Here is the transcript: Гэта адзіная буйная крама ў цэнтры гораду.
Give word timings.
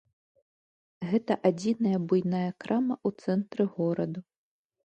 Гэта 1.11 1.33
адзіная 1.51 1.97
буйная 2.13 2.43
крама 2.65 2.95
ў 3.07 3.27
цэнтры 3.27 3.63
гораду. 3.77 4.27